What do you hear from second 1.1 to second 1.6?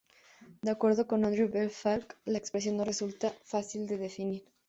Andrew